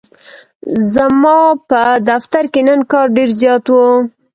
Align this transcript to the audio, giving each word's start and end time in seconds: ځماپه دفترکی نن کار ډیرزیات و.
ځماپه 0.93 1.83
دفترکی 2.09 2.61
نن 2.67 2.79
کار 2.91 3.07
ډیرزیات 3.17 3.65
و. 3.69 3.73